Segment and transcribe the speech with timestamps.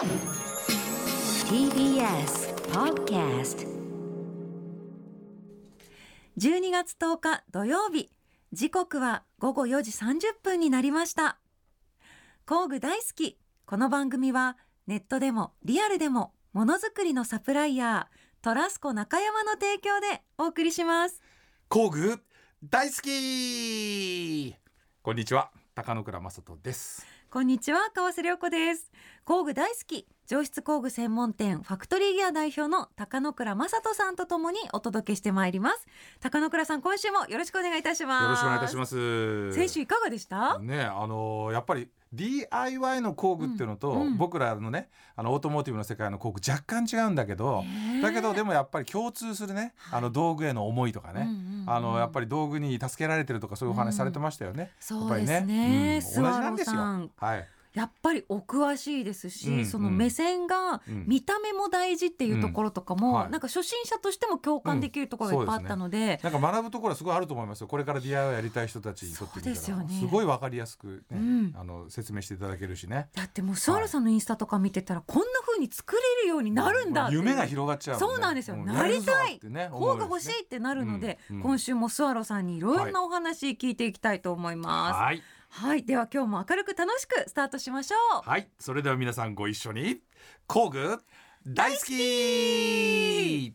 [0.00, 0.08] TBS
[2.72, 3.68] Podcast
[6.38, 8.08] 12月10日土曜日。
[8.50, 11.38] 時刻は午後4時30分になりました。
[12.46, 13.36] 工具大好き。
[13.66, 21.20] この番組はネットでもリアルでもものづくりのサプライヤートラスコ中山の提供でお送りします。
[21.68, 22.22] 工具
[22.64, 24.56] 大好き。
[25.02, 25.50] こんにちは。
[25.74, 27.19] 高野倉正人です。
[27.32, 28.90] こんにちは川瀬良子です。
[29.24, 30.04] 工具大好き。
[30.30, 35.88] 上質工具専門店ファクトリーギア代表の高野倉正人さんとともにお届けしてまいります。
[36.20, 38.22] 高野倉さん今週もよろしくお願いいたします。
[38.22, 39.52] よろしくお願いいたします。
[39.52, 40.60] 先週いかがでした？
[40.60, 44.16] ねあのーやっぱり DIY の工具っていうのと、うんうん。
[44.18, 47.64] 僕らのねあのオートモーティブの世界の工具若干違うんだけど、
[48.00, 54.70] だけどでもやっぱり共通するねあの道具への思いとかね、うんうんうんあのやっぱり道具に助けられてるとかそういうお話されてましたよね。
[54.78, 56.00] そうですやっぱりね。
[56.16, 56.22] うん。
[56.22, 56.80] 同じなんですよ。
[57.16, 57.48] はい。
[57.74, 59.66] やっぱりお詳しいですし、うんうん。
[59.66, 61.04] その目線がうん。
[61.06, 63.14] 見た目も大事っていうところとかも、うん。
[63.14, 63.30] はい。
[63.30, 67.68] なんか初心者としても共感できるところがいっぱいあったので,、なんか学ぶところはすごいあると思いますよ。
[67.68, 69.76] これから DIY やりたい人たちにとってみたら。
[69.84, 70.00] ね。
[70.00, 71.54] すごいわかりやすく、ねうん。
[71.56, 73.08] あの説明していただけるしね。
[73.14, 78.56] だってもうスワロさんのインスタとか見てたらこんな風に作れるようになるんだ夢が広がっちゃうそうなんですよ。
[78.56, 81.36] なりたいやるぞってねこうが欲し思いってなるので、うん。
[81.36, 81.42] うん。
[81.42, 84.96] 今週もスワロさんにいろんなお話聞いていきたいと思います。
[84.98, 85.22] はい。
[85.52, 88.28] はい、では今日も明るく楽しくスタートしましょう。
[88.28, 90.00] はい、それでは皆さんご一緒に
[90.46, 90.98] 工具
[91.46, 93.54] 大好き。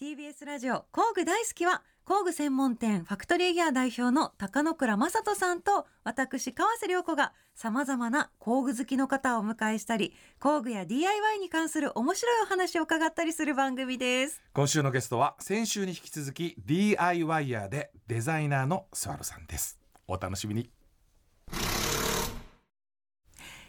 [0.00, 14.40] TBS ラジオ工具大好きは工具専門店ファクトリーギア代表の高野倉正人さんと私川瀬良子がさまざまな工具好きの方をお迎えしたり工具や DIY に関する面白いお話を伺ったりする番組です。
[14.52, 19.80] 今週のゲストは先週に引き続き DIYer でデザイナーのスワロさんです。
[20.06, 20.70] お楽しみに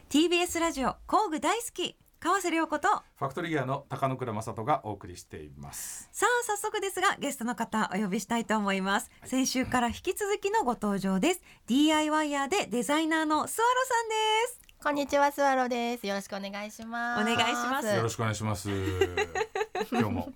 [0.10, 6.10] TBS ラジオ工具大好き川瀬良子とファクトリーギアの高野倉正人がお送りしています。
[6.12, 11.42] さあ早速ですがゲストの方お呼びしたいと思います、先週から引き続きのご登場です。
[11.68, 14.16] DIYer でデザイナーのスワロさんで
[14.48, 14.60] す。
[14.84, 16.08] こんにちは、スワロです。
[16.08, 17.22] よろしくお願いします。
[17.22, 17.88] お願いします。
[17.96, 18.70] よろしくお願いします。
[19.92, 20.34] 今日も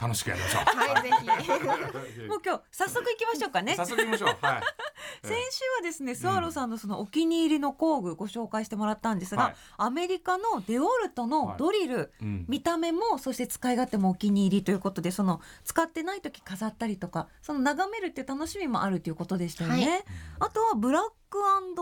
[0.00, 0.64] 楽しくやりましょう。
[0.64, 1.10] はい、ぜ
[1.42, 2.22] ひ。
[2.28, 3.74] もう今日早速行きましょうかね。
[3.74, 4.36] 早速行きましょう。
[4.40, 4.85] はい
[5.22, 9.54] 先週はですねスワロさんのそのお気に入りの工具ご紹介してもらったんですが、はい。
[9.78, 12.44] アメリカのデオルトのドリル、うん。
[12.48, 20.04] 見た目もそして使い勝手もお気に入りということでその使ってない時飾ったりとかその眺めるっていう楽しみもあるということでしたよね、はい。
[20.40, 21.16] あとはブラック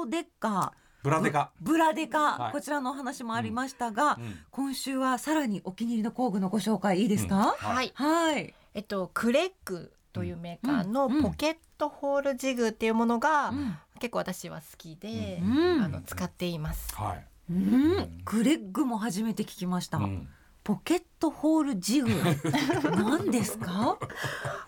[0.09, 0.71] デッカー。
[1.03, 1.53] ブラデカ。
[1.61, 2.53] ブラデカ、はい。
[2.53, 4.39] こちらのお話もありましたが、うん。
[4.51, 7.45] 今週はさらにお気に入りの工具のご紹介いいですか、うん。
[7.53, 7.93] はい。
[7.95, 13.77] はい、えっと、クレッグというメーカーのうんポケットホールジグっていうものがうん。
[14.01, 15.83] 結構私は好きで、うん。
[15.83, 16.95] あの使っています。
[16.97, 20.29] はい、うん、クレッグも初めて聞きました、うん。
[20.63, 22.09] ポケットホールジグ。
[22.97, 23.99] 何ですか？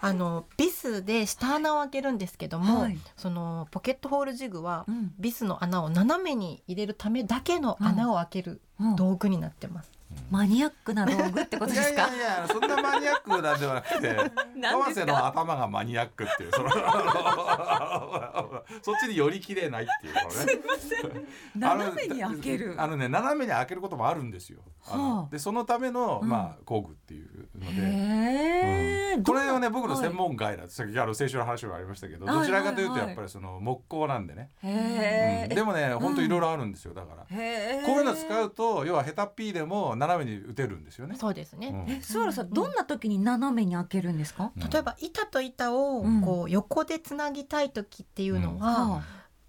[0.01, 2.99] あのビスで下穴を開けるんですけども、はい。
[3.17, 5.13] そのポケットホールジグはうん。
[5.19, 8.97] ビスの穴を斜めに入れるためだけの穴を開けるうん。
[8.97, 9.91] 道具になってます。
[10.31, 12.03] マニアックな道具ってこといですか？
[12.03, 14.17] やいやいやそんなマニアックなんではなくて
[14.57, 16.71] 何川瀬の頭がマニアックっていうその
[18.83, 21.27] そっちに寄りきれないっていうこのね。
[21.57, 22.75] 斜めに開ける。
[22.79, 24.61] あのね斜めに開けることもあるんですよ。
[24.83, 25.31] はあ。
[25.31, 26.29] でそのための、うん。
[26.29, 29.17] まあ工具っていうので。
[29.17, 29.23] うん。
[29.25, 32.37] これはね僕の専門外だ、さっきあの先週の話もありましたけど、はい。
[32.37, 35.49] どちらかというとやっぱりその木工なんでね、うん。
[35.55, 41.17] でもね本当いろいろあるんですよだから、こういうの使うと要はヘタっぴーでも斜めに打てるんですよね。
[41.17, 41.69] そうですね。
[41.69, 41.93] うん。
[41.93, 46.21] えスワロさんどんな時に斜めに開けるんですか、例えば板と板をうん。
[46.23, 49.03] こう横でつなぎたい時っていうのは、は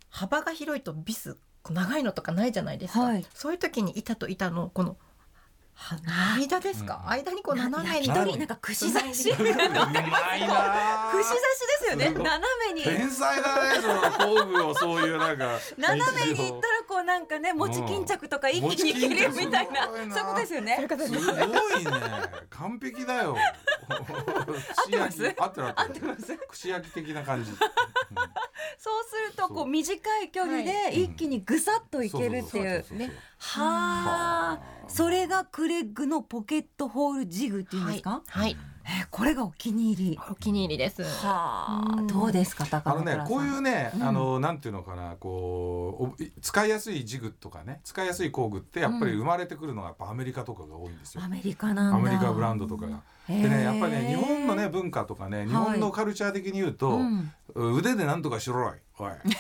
[0.09, 1.38] 幅が広いとビス
[1.69, 3.25] 長いのとかないじゃないですか、はい。
[3.34, 4.96] そういう時に板と板のこのは
[6.36, 7.12] 間ですか、うん。
[7.12, 8.08] 間にこうな斜めに。
[8.08, 9.32] なんか串刺し。
[9.32, 9.76] 串刺しで
[11.82, 12.10] すよね。
[12.10, 12.40] 斜
[12.74, 12.84] めに。
[12.84, 15.60] 天才だねその工具をそういうなんか。
[15.78, 19.88] 斜めに行ったらこうなんかね餅巾着とか一気にいけるみたいな。
[19.88, 20.88] ういうことですよね。
[20.88, 21.92] すごいね。
[22.50, 23.38] 完璧だよ。
[23.88, 25.36] 合てます？
[25.38, 26.38] 合ってる合合っててます？
[26.50, 27.57] 串焼き的な感じ、うん
[28.80, 32.84] そうするとこそうう短い距離で一気にぐさっといけるっていう。
[32.84, 34.60] そそそそねはあ。
[34.88, 38.56] それがクレッグのポケットホールジグっていうんですか、はい、
[38.86, 40.19] えーこれがお気に入り。
[40.31, 41.04] お気に入りです。
[41.04, 42.08] はあうん。
[42.08, 43.25] どうですか高野倉さん。
[43.25, 44.04] ねこういうね、うん。
[44.04, 51.22] あのなんていうのかなこうお使いやすいジグとかね使いやすい工具ってやっぱり生まれてくるのがやっぱアメリカとかが多いんですよ。
[51.22, 51.98] アメリカなんだ。
[51.98, 53.02] アメリカブランドとかが。
[53.27, 57.31] でねやっぱりね日本のね文化とかね日本のはいカルチャー的に言うと、うん。
[57.56, 58.74] 腕でなんとかしろい。
[59.00, 59.38] おい、 ね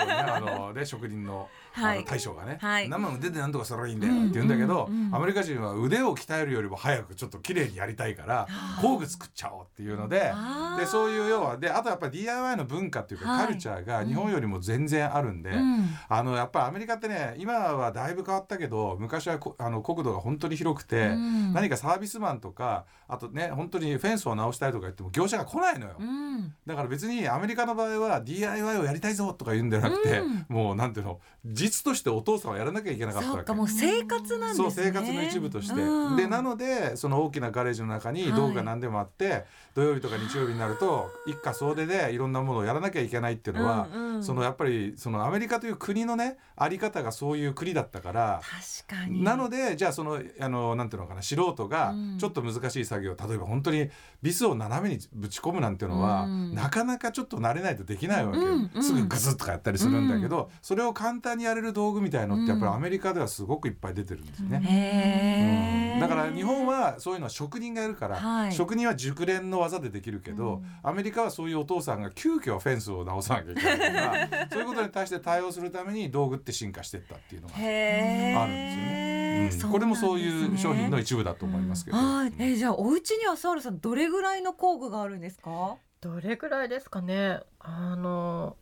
[0.00, 2.04] あのね職人のあのはい。
[2.04, 2.88] 大将がね、はい。
[2.88, 8.46] 生腕でなんとかすればいいんだよって言うんだけど、アメリカ人は腕を鍛えるよりも早くちょっと綺麗にやりたいから
[8.80, 10.32] 工具作っちゃおうっていうので
[10.78, 13.46] でそういう要はであとやっぱり DIY の文化っていうか、はい。
[13.46, 15.88] カルチャーが日本よりも全然あるんで、うん。
[16.08, 21.52] あのやっぱりアメリカってね今はだいぶ変わったけど昔はこあの国土が本当に広くて、うん。
[21.52, 25.96] 何かサービスマンとかあとね本当にフェンスを直したいとか言っても業者が来ないのよ。
[25.98, 26.54] うん。
[26.66, 30.46] だから別にアメリカの場合は DIY をやりたいぞとか言うんじゃなくて、うん。
[30.48, 33.38] もうなんていうの実としてお父さんはやらなきゃいけなかったわけ。
[33.38, 34.64] そうかもう生活なんですね。
[34.64, 36.16] そう生活の一部として、うん。
[36.16, 38.32] でなのでその大きなガレージの中にはい。
[38.32, 39.44] 道具が何でもあって、
[39.74, 44.24] 土曜日とか日曜日になると一家総出でいろんなものをやらなきゃいけないっていうのは、うんうん。
[44.24, 48.40] そのやっぱりそのアメリカという国のねあり方がそういう国だったから。
[48.86, 49.22] 確かに。
[49.22, 52.18] なのでじゃあそのあのなんていうのかな素人がうん。
[52.18, 53.90] ちょっと難しい作業、例えば本当に
[54.22, 56.54] ビスを斜めにぶち込むなんていうのは、うん。
[56.54, 58.82] なかなかちょっと慣れないとできないわけよ、うんうん。
[58.82, 65.98] すぐグズッとかやったりするんだけど、それを簡単にやれる道具みたいのってやっぱりアメリカではすごくいっぱい出てるんですね。
[66.00, 68.52] だから日本はそういうのは職人がやるから、はい。
[68.52, 79.64] 職人は熟練の技でできるけど、アメリカはそういうお父さんが急遽フェンスを直さなきゃいけないとか そういうことに対して対応するために道具って進化していったっていうのがあるんですよね。
[79.64, 79.70] うん。
[79.72, 81.96] これもそういう商品の一部だと思いますけど。
[81.96, 85.76] はい、えーじゃあお家にはサールさんどれぐらいの工具があるんですか？
[86.00, 87.40] どれぐらいですかね。
[87.60, 88.56] あの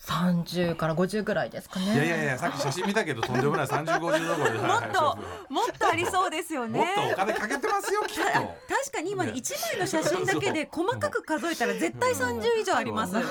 [0.00, 1.94] 30から50ぐらいですかね。
[1.94, 3.66] いやいやいやさっき写真見たけどとんでもない。
[3.66, 5.18] 30、50どころで、はいはい そ
[5.50, 6.78] うもっとありそうですよね。
[6.78, 8.22] もっとお金かけてますよきっと。
[8.28, 9.36] あ確かに今ねね。
[9.38, 13.14] 一枚の写真だけで細かく数えたら絶対30以上あります。
[13.16, 13.22] へえ、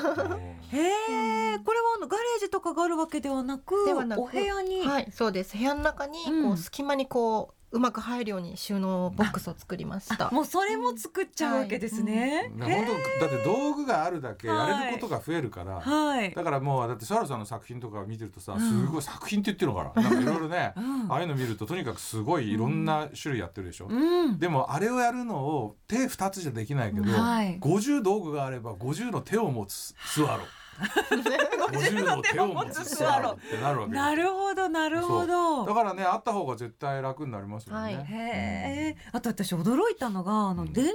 [1.59, 5.57] これはあのガレージとかがあるわけではなく、ではなくお部屋に、はいそうです。
[5.57, 6.47] 部屋の中にうん。
[6.49, 12.49] こう隙間にこううまく入るように収納ボックスを作りましたあもうそれも作っちゃうわけですね。
[12.55, 12.85] ね本
[13.19, 15.79] 当だって道具があるだけやれることが増えるから。
[15.79, 16.33] はい。
[16.33, 20.09] だからもうだってサラさんの作品とか見てるとさ、うんすごい作品って言ってるのかな。
[20.09, 23.87] なんかいろいろね、 うんああいうの見るととにかくすごいいろんな種類やってるでしょ。
[23.87, 24.39] うん。
[24.39, 30.58] でもあれをやるのを手二つじゃできないけど、はい50道具があれば50の手を持つスワロー。
[30.79, 35.65] 50の手を持つスワローってなるわけよなるほどなるほど。
[35.65, 37.79] だからねあった方が絶対楽になりますよね。
[37.79, 38.97] はいへえ。
[39.11, 40.91] あと私驚いたのがあのうん電動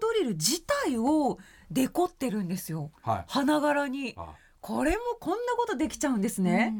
[0.00, 1.38] ドリル自体を
[1.70, 2.90] デコってるんですよ。
[3.02, 3.24] はい。
[3.28, 4.14] 花柄に。
[4.16, 6.74] あこれもこんなことできちゃうんですね。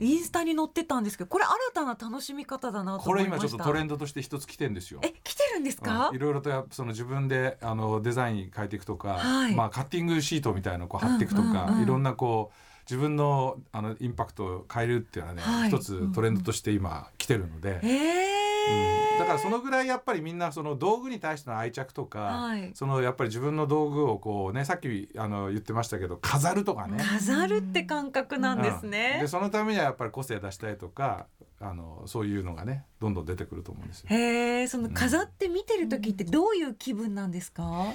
[0.00, 3.46] インスタに載ってたんですけど、これ新たな楽しみ方だなとこれ思いました。
[3.46, 5.00] 今ちょっとトレンドとして一つ来てんですよ。
[5.02, 6.08] え、来てるんですか？
[6.08, 6.18] うんい？
[6.18, 12.56] ろいろとその自分であのデザイン変えていくとか、はいまあカッティングシートみたいなのをこう貼っていくとか、うんうんうんいろんなこう
[12.90, 26.98] 自分のあのインパクトを変えるっていうのはね、はい一つトレンドとして今来てるので、ええうんだからそのぐらいやっぱりみんなその道具に対しての愛着とか、はいそのやっぱり自分の道具をこうねさっきあの言ってましたけど飾るとかね。
[26.98, 29.28] 飾るって感覚なんですうんねで。
[29.28, 31.26] そのためにはやっぱり個性出したいとか
[31.60, 34.06] あのそういうのがねどんどん出てくると思うんですよ。
[34.08, 37.94] へえ、その飾って見てる時ってどういう気分なんですか？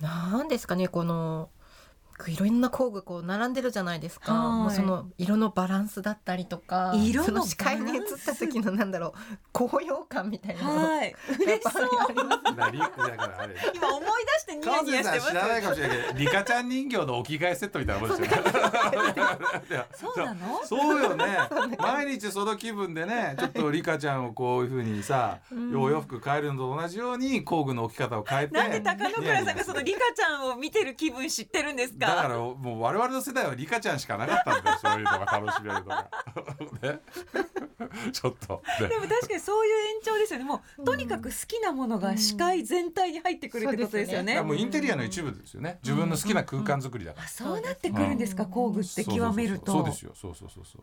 [0.00, 1.48] なんですかねこの
[2.28, 4.58] いろんな工具こう並んでるじゃないですか、はい。
[4.62, 9.12] もうその色のバランスだったりとか色のその視界に映った時のなんだろう
[9.52, 10.74] 高揚感みたいなの。
[10.74, 11.14] がはい。
[11.40, 11.88] 嬉しそう。
[12.50, 15.28] 今思い出してニヤ川ニヤしてます。
[15.30, 15.34] 知。
[15.34, 20.60] らないかもしれないけどリカちゃん人形のお着替えセットみたいなもんですよそうなの？
[20.66, 21.38] そうよね。
[21.78, 25.80] 毎日その気分でねちょっとリカちゃんをこういうふうにさ、うん。
[25.80, 28.54] お洋服変えるのと同じように工具の置き方を変えて。
[28.58, 32.09] なんで高野倉さんがそのリカちゃんを見てる気分知ってるんですか？
[32.16, 36.10] だからもう我々の世代はリカちゃんしかなかったんだよそういうのが楽しめるのが。
[36.82, 37.00] ね、
[38.12, 40.44] ちょっと、ねでも確かにそういう延長ですよね。
[40.44, 44.32] もうとにかく好きなものが視界全体に入ってくるってことですよね。
[44.32, 47.26] いやもうインテリアの一部ですよね自分の好きな空間作りだから。
[47.26, 49.72] あそうなってくるんですか、うん工具って極めると。
[49.72, 50.82] そうですよそうそうそうそう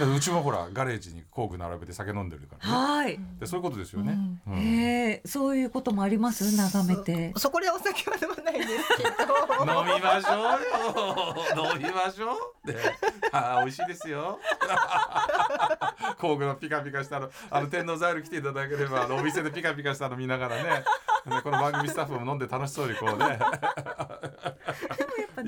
[0.00, 3.20] だからうちもほらガレージに工具並べて酒飲んでるからねはい。
[3.38, 7.32] でそういうことですよね、うんええそういうこともあります眺めて。
[7.36, 9.10] そこでお酒は飲まないんですけど
[9.60, 11.58] 飲みましょう。
[11.58, 12.32] よ飲みましょ
[12.64, 12.66] う。
[12.66, 12.78] で
[13.32, 14.38] あ美味しいですよ。
[16.18, 20.84] 工具のピカピカしたのあの天王ザイル来ていただければあのお店でピカピカしたの見ながらね。
[21.42, 23.38] この番組スタッフも飲んで楽しそうにこうね。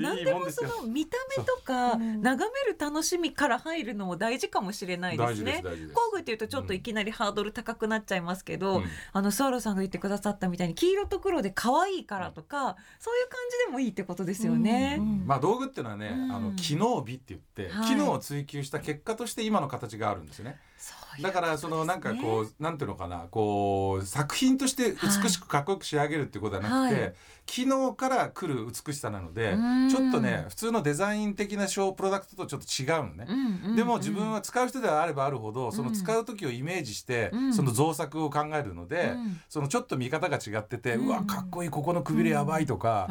[0.01, 1.97] やっぱ何でもその見た目とかう。
[1.97, 5.63] ん眺める楽しみから入るのも大事かもしれないですね。
[5.93, 8.85] 工具っていうとちょっといきなりハードル高くなっちゃいますけど、うん。
[9.13, 14.99] あのスワローさんが言ってくださったみたいに黄色と黒で可愛いからとか、そういう感じでもいいってことですよね。
[15.25, 16.31] まあ道具っていうのはね、うん。
[16.31, 17.87] あの機能美って言って、はい。
[17.89, 20.59] 機能を追求した結果として今の形があるんですよね。
[20.74, 20.74] そういう
[21.21, 27.13] だからそのなんかこうなんていうのかなこう作品として美しくかっこよく仕上げるってことはなくて、はい。
[27.45, 29.89] 機能から来る美しさなのでうん。
[29.89, 33.27] ちょっとね普通のデザイン的なショープロダクトとちょっと違うのね。
[33.75, 37.53] でも自分は使う人であればあるほどその使う時をイメージしてうん。
[37.53, 39.39] その造作を考えるのでうん。
[39.47, 43.07] そのちょっと見方が違っててうわかっこいいここのくびれやばいとか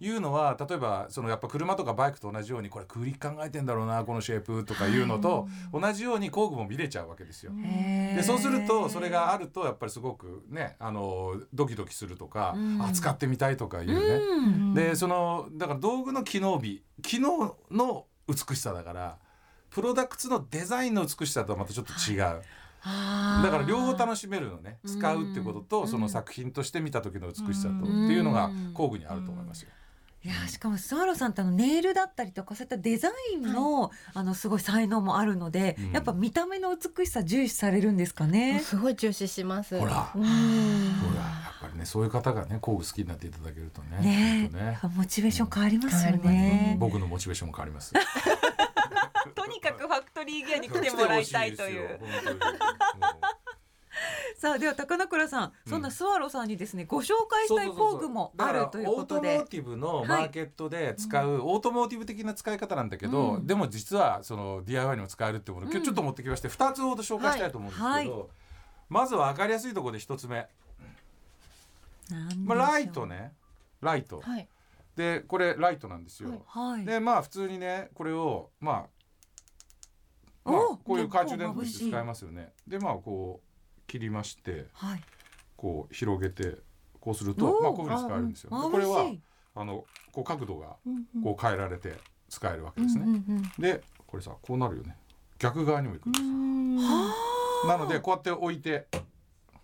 [0.00, 7.52] いうのは例えばそのやっぱ車とかバイクと同じようにこれ空力考えてんだろうなこのシェイプとかいうのと同じように工具も見れちゃうわけですよ。
[7.54, 12.82] でそうするとそれがあるとやっぱりすごくねあのドキドキするとか、うん。
[12.82, 13.94] あ使ってみたいとかいうね。
[13.94, 14.74] うん。
[14.74, 19.18] でそのだから道具の機能美機能の美しさだから
[19.70, 22.42] プロダクツのデザインの美しさとはまたちょっと違う、
[22.82, 23.44] あー。
[23.44, 24.78] だから両方楽しめるのね。
[24.84, 24.98] うん。
[24.98, 28.06] 使うってことと、うんその作品として見た時の美しさと、うん。
[28.06, 29.70] っていうのが交互にあると思いますよ。
[30.26, 38.58] いやーしかもスワローさんってあのネイルだったりとかそういったデザインの、あのすごい才能もあるので、うんやっぱ見た目の美しさ重視されるんですかね。
[38.58, 39.78] すごい重視します。
[39.78, 46.76] ほらうんほらやっぱりねそういう方がね工具好きになっていただけるとねねねえ、モチベーション変わりますよ変わりね。
[46.80, 47.92] 僕のモチベーションも変わります。
[49.34, 52.00] とにかくファクトリーギアに来てもらいたいという。
[54.36, 59.38] さあでは高野倉さん、そんなスワローさんにですねご紹介したい工具もあるということで。
[59.38, 59.46] オートモー。
[59.46, 63.46] ティブのマーケットで使う、オートモーティブ的な使い方なんだけど、うん。
[63.46, 68.30] でも実はその DIY にも使えるってものを今日ちょっと持ってきまして2つほど紹介したいと思うんですけど、
[68.88, 70.46] まずは分かりやすいところで1つ目、
[72.44, 73.06] まあ、ライト。
[73.06, 73.32] ね。
[73.80, 74.20] ライト。
[74.20, 74.48] はい。
[74.96, 76.42] でこれライトなんですよ。
[76.84, 78.86] でまあ普通にねこれをま
[80.46, 82.52] あ、まあ、おこういう懐中電灯として使えますよね。
[82.66, 83.45] でまあこう
[83.86, 85.02] 切りましてはい。
[85.56, 86.56] こう広げて
[87.00, 88.50] こうするとまあこういうふうに使えるんですよ。
[88.50, 89.12] これは
[89.54, 90.76] あのこう角度が
[91.22, 91.94] こう変えられて
[92.28, 93.22] 使えるわけですね。
[93.58, 94.96] でこれさこうなるよね
[95.38, 98.86] 逆側にもいくんですよなのでこうやって置いて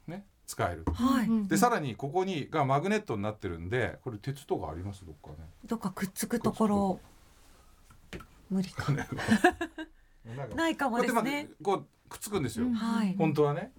[0.06, 0.84] ね使える。
[0.94, 1.48] はい。
[1.48, 5.04] でさらにここにがマグネットになってるんでこれ鉄とかあります？
[5.04, 5.36] どっかね。
[5.66, 7.00] どっかくっつくところ。
[8.50, 8.92] 無理か。
[10.54, 11.48] ないかもですね。
[11.62, 12.70] こうくっつくんですよ。
[12.72, 13.14] はい。
[13.16, 13.72] 本当はね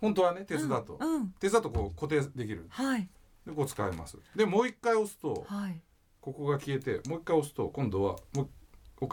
[0.00, 1.14] 本当はね鉄だと、うん。
[1.14, 3.08] うん鉄だとこう固定できるはい。
[3.46, 5.80] でこう使えますでもう一回押すとはい。
[6.20, 8.48] ここが消えてもう一回押すと今度はもう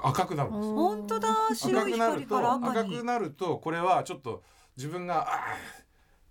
[0.03, 1.29] 赤くなるんですよ本当だ。
[1.55, 3.03] 白い赤くなると光から赤赤にく。
[3.05, 4.43] なるとこれはちょっと
[4.75, 5.27] 自分が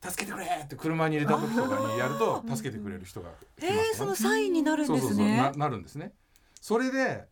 [0.02, 5.52] 助けてくれって車に入れた時とかにやると助けてくれる人が来ますえねー、そのサインになるんですそうそうそうなね。
[5.56, 6.12] なるんですね
[6.60, 7.25] それで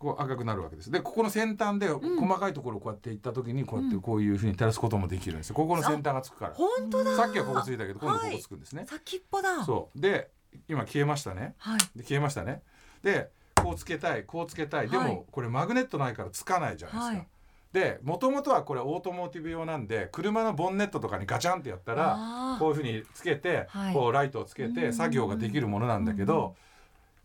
[0.00, 0.90] こう赤くなるわけです。
[0.90, 5.54] でここの先端で細かいところをこうやっていった時にこうやってこういうふうに照らすこともできるんですよ。
[5.54, 6.54] ここの先端がつくから。
[6.54, 7.14] 本当だ。
[7.14, 9.62] さっきはここついたけど今度こはいこつくんですね、先っぽだ。
[9.64, 10.00] そう。
[10.00, 10.30] で
[10.68, 11.54] 今消えましたね。
[11.58, 11.78] はい。
[11.94, 12.62] で消えましたね。
[13.02, 13.30] で
[13.62, 14.88] こうつけたいこうつけたい。
[14.88, 15.22] でも、はい。
[15.30, 17.28] これマグネットないからつかないじゃないですか、はい。
[17.72, 23.94] でもともとはこれオートモーティブ用なんで車のボンネットとかにガチャンってやったらこういうふうにつけて、はい。
[23.94, 26.60] こうライトをつけて作業ができるものなんだけど、あ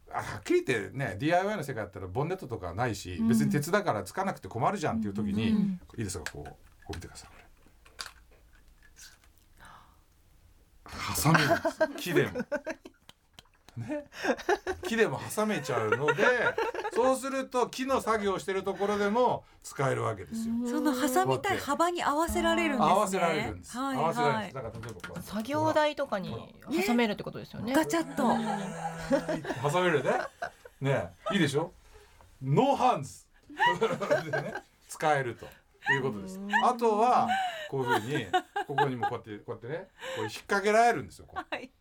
[0.10, 6.56] はっきり言ってね DIY の世界だったらボンネットとかはないし、別に鉄だからつかなくて困るじゃんっていう時に、うんいいですかこうこ
[6.92, 7.30] う見てください。
[7.30, 7.46] これ。
[11.24, 12.46] 挟めるんです木でも。
[13.78, 14.06] ね、
[14.88, 16.24] 木でも挟めちゃうので
[16.94, 20.54] そうすると木の作業してるところでも使えるわけですよ。
[20.66, 22.94] その挟みたい幅に合わせられるんですね。
[22.94, 23.78] 合わせられるんです。
[23.78, 24.58] はい合わせられるんです。
[24.58, 24.72] はい。
[24.72, 26.56] だから例えばこう作業台とかに
[26.86, 27.74] 挟めるってことですよね。
[27.74, 28.24] ガチャッと。
[29.70, 30.12] 挟めるね。
[30.82, 31.74] ねいいでしょ？
[32.42, 33.26] ノーハンズ
[34.32, 34.54] でね
[34.88, 35.46] 使えると
[35.92, 36.40] いうことです。
[36.64, 37.28] あとは
[37.70, 38.26] こういうふうに
[38.68, 41.26] ここにもこうやってこうやってねこう引っ掛けられるんですよ。
[41.28, 41.72] こうはい。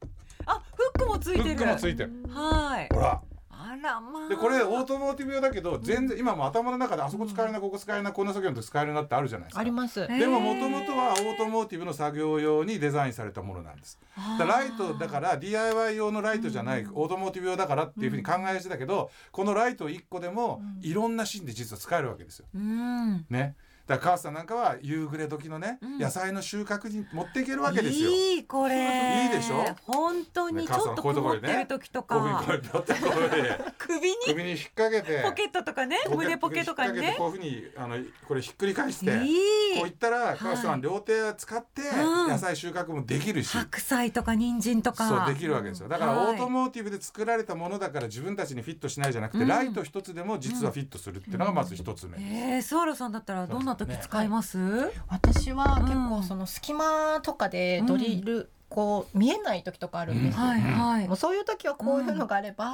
[0.94, 2.05] フックもついてる。
[2.05, 2.12] フックもついてる。
[2.28, 2.88] はい。
[2.92, 3.20] ほら。
[3.56, 4.28] あらまあ。
[4.28, 9.60] でこれオートモーティブ用だけど全然今も頭の中であそこ使えるなここ使えるなこんな作業の時使えるなってあるじゃないですか。
[9.60, 10.00] あります。
[10.02, 13.98] えーでももともとはオートモーティブの作業用にデザインされたものなんです。
[14.38, 22.46] だライトだから DIY 用のライトじゃないオートモーティブ用だからっていうふうに考えしてたけどこのライト1個でもいろんなシーンで実は使えるわけですよ。
[22.54, 23.24] うん。
[23.30, 23.56] ね。
[23.86, 25.98] だから母さんなんかは夕暮れ時のね、うん。
[25.98, 28.10] 野菜の収穫に持っていけるわけですよ。
[28.10, 29.24] いいこれ。
[29.24, 29.64] いいでしょ？
[29.86, 33.48] 本当にねちょっと母さんこういうとこ曇ってろにねる時とかにこうやってこういうふうに
[33.78, 34.16] 首に？
[34.26, 35.22] 首に引っ掛けて。
[35.22, 37.14] ポケットとかね胸ポケとかにね。
[37.18, 39.24] こういうふうにあのこれひっくり返して。
[39.24, 39.78] いい。
[39.78, 42.28] こういったら母さん両手使ってうん。
[42.28, 45.08] 野菜収穫もできるし、白菜とか人参とか。
[45.08, 45.88] そうできるわけですよ。
[45.88, 46.32] だからはい。
[46.32, 49.48] オートモーティブで作られたものだから自分たちにフィットしないじゃなくて、うん。
[49.48, 54.58] ライト一つでも実はフィットするっていうのがまず一つ目、えー、スワローさんだったらどんな時使います？
[55.08, 56.08] 私は結うん。
[56.10, 60.44] 構その隙間とかでドリル、こう見えない時とかあるんですよ。
[60.44, 61.08] はいはい。
[61.08, 61.16] もう。
[61.16, 62.72] そういう時はこういうのがあれば、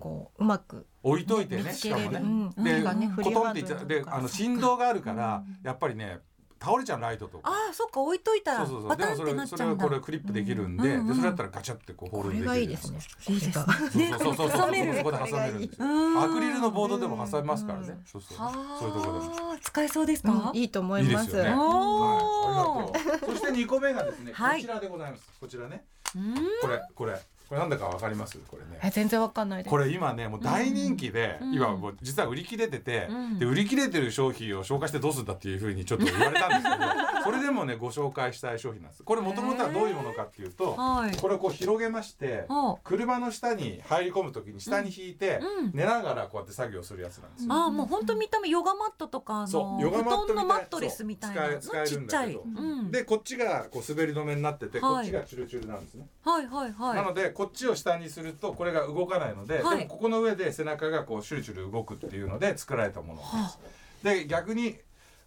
[0.00, 1.72] こううまく置いといてね。
[1.72, 2.64] しかもね、うん。
[2.64, 3.86] でねコトンっていっちゃう。
[3.86, 5.66] であの振動があるから、うん。
[5.66, 6.18] やっぱりね
[6.62, 7.50] 倒れちゃうライトとか。
[7.50, 8.88] ああそっか置いといたらそうそうそう。
[8.90, 12.98] バタンってでもそれなっちゃうんだそれはこれクリップできるんで,、うんうんでそれだったらガチャってこうホーこルドできるれがいいですね。
[13.28, 13.58] いいです
[13.98, 14.14] ね。
[14.18, 14.96] そうそうそうそう挟める。
[14.98, 18.38] そこで挟めるんですアクリルのボードでも挟めますからうんねそうそう。
[18.38, 21.26] はそういうところで使えそうですか、うんいいと思います。
[21.26, 21.54] いいですよね。
[21.54, 21.60] おー。
[21.60, 23.30] はい、ありがとう。
[23.30, 24.60] そして二個目がですね、はい。
[24.60, 25.22] こちらでございます。
[25.40, 25.84] こちらね。
[26.14, 26.34] うん。
[26.60, 27.20] これこれ
[27.50, 28.38] これなんだかわかります？
[28.46, 28.78] これね。
[28.80, 31.52] え全然わかんないこれ今ねもう大人気で、うん。
[31.54, 33.38] 今もう実は売り切れてて、うん。
[33.40, 36.76] で売り切れてる商品を紹介してどうするんだっていうふうにちょっと言われたんですけど
[37.24, 39.02] それでもねご紹介したい商品なんです。
[39.02, 41.16] これもともとはどういうものかっていうと、はい。
[41.16, 45.70] これをこう広げましてお車の下に入り込む時に下に引いて、うん。
[45.74, 47.52] 寝ながらこうやって作業するやつなんですよ。
[47.52, 52.44] ああもう本当見た目ヨガマットとかあのヨガマットのマットレスみたいな使えるんだけど。
[52.92, 54.94] でこっちがこう滑り止めになってて、はい。
[54.94, 56.06] こっちがチュルチュルなんですね。
[56.22, 56.96] はいはいはい。
[56.96, 59.78] なのでこっちを下にするとこれが動かないので、はい。
[59.78, 63.58] でもここの上で背中がこうシュルシュル動くっていうので作られたものなんです。
[64.02, 64.76] で逆に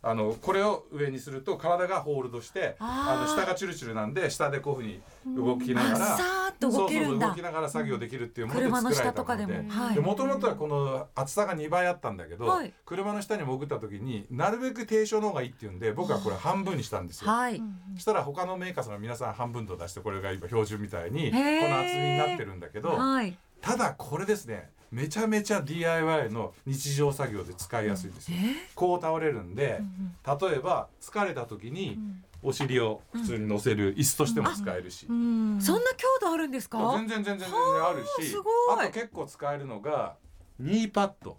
[0.03, 9.99] あのこれを上にすると体がホールドしてあの下がチュルチュルなんで下でこういうふうに動きながらと動けるんだそうそうそう動きながら作業できるっていうもので車の作られ下とかでたものでもはい。
[9.99, 12.73] もともとはこの厚さが2倍あったんだけど、はい。
[12.85, 17.31] 車の下に潜った時になるべく低床の方がいいっていうんで僕はこれ半分にしたんですよ。
[17.31, 17.61] はい、
[17.95, 23.37] そしたら他のメーカーさんが皆さん半分と出してこれが今標準みたいにこの厚みになってるんだけどはい。
[23.61, 28.37] ただこれですねめちゃめちゃ DIY の日常作業で使いやすいんですよ。
[28.75, 29.81] こう倒れるんで
[30.25, 31.97] 例えば疲れた時に
[32.43, 35.07] お尻を普通に乗せる椅子としても使えるし。
[35.09, 35.59] うん。
[35.61, 36.77] そんな強度あるんですか？
[36.97, 38.35] 全然全然全然あるし。
[38.71, 40.15] あと結構使えるのが
[40.59, 41.37] ニーパッド。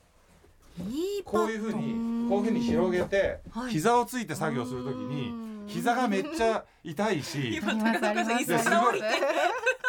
[1.25, 3.71] こういうふうにこういうふうに広げてはい。
[3.71, 7.61] 膝をついて作業するときに膝がめっちゃ痛いし。
[7.61, 7.69] だ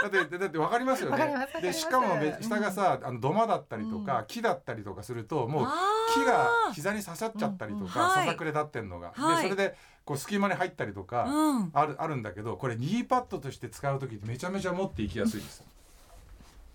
[0.07, 1.48] ってだってわかりますよね。
[1.60, 5.74] でしかもめ下がさあの土間だったりとか木だったりとかするともうあ
[6.13, 7.89] 木ーが膝に刺さっちゃったりとうんうん。
[7.89, 8.25] かはい。
[8.27, 9.12] ささくれ立ってんのが。
[9.15, 9.50] はい。
[9.50, 11.71] でそれでこう隙間に入ったりとかうん。
[11.74, 15.63] あるあるんだけどこれニーパッドとして使う時ってめちゃめちゃ持っていきやすいです。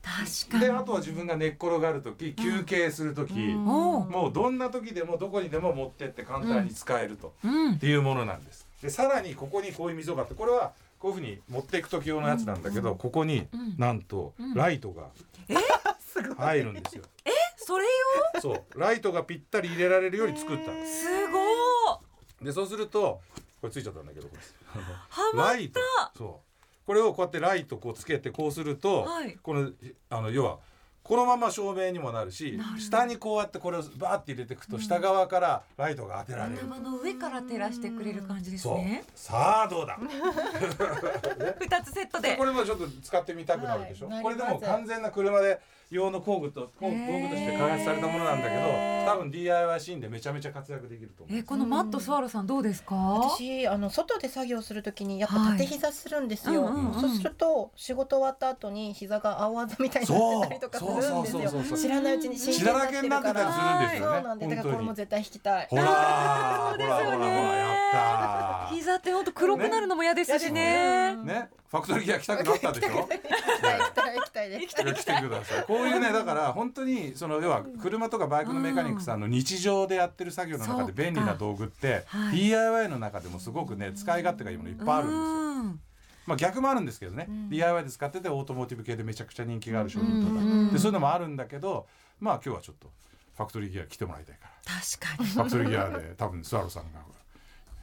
[0.03, 0.73] 確かに。
[0.73, 3.65] であとは自分が寝っ転がる時休憩する時、うん。
[3.65, 7.73] もうどんな時でもどこにでも持ってって簡単に使えると、うん。
[7.75, 8.67] っていうものなんです。
[8.83, 13.75] でさらにここにこういう溝があってこれはこういうふうに持っていく時用のやつなんだけど、ここにうん。
[13.79, 14.55] なんとうん。
[14.55, 15.11] ライトが
[16.37, 17.05] 入るんですよ。
[17.57, 17.91] それよ
[18.41, 18.81] そう。
[18.81, 21.05] ライトがぴったり入れられるように作ったんです。
[21.05, 21.70] すごい
[22.43, 23.21] でそうすると
[23.61, 24.43] これついちゃったんだけどこれ。
[25.39, 25.81] ライト。
[26.17, 26.87] そう。
[26.87, 29.37] これをこうやってライトこうつけてこうすると、はい。
[29.43, 29.71] この
[30.09, 30.59] あの要は
[31.03, 39.05] このまま照明にもなるしなる下にこうやってこれをバーって入れていくと下側からライトが当てられる、頭の上から照らしてくれる感じですね。
[39.15, 39.99] さあどうだ？
[41.61, 42.37] 二つセットで。
[42.37, 44.23] これもちょっと使ってみたくなるでしょ、はい。
[44.23, 48.63] これでも完全な車で用の工具と工具として開発されたものなんだけど
[49.13, 51.39] 多分 DIY シーンでめちゃめちゃ活躍できると思う。
[51.39, 52.95] えこのマットスワロさんどうですか？
[52.95, 61.77] 私あの外で作業するときにやっぱ縦膝するんですよ、そうすると仕事終わった後に膝が青あざみたいになってたりとかするんですよ。
[61.77, 64.17] 知らないうちに神血経だらけになってたりするんですよね。
[64.17, 65.67] そうなんでだからこれも絶対引きたい。
[65.71, 68.75] ほらほらほらほらやったー。
[68.77, 71.17] 膝って本当黒くなるのも嫌ですしね。
[71.17, 71.25] ね。
[71.25, 72.91] ね、ファクトリーギア来たくなったでしょ？
[73.01, 74.13] 行きた。
[74.13, 75.65] い行きたい行きたい行きたい来てください。
[75.81, 82.37] こういうね、だから本当にその要は車とかバイクのメカニックさんの日常でやってる作業の中で便利な道具ってはい。
[82.37, 85.23] DIY の中でもすごくね使い勝手がいいものいっぱいあるんですよ。
[85.23, 85.81] うん。
[86.27, 87.49] まあ逆もあるんですけどね、うん。
[87.51, 91.87] DIY で使っててオートモーティブ系でめちゃくちゃ人気がある商品とか、うんでそういうのもあるんだけど、
[92.21, 92.91] まあ今日はちょっと
[93.37, 94.81] ファクトリーギア来てもらいたいから。
[94.81, 95.29] 確かに。
[95.29, 97.01] ファクトリーギアで多分スワロさんが。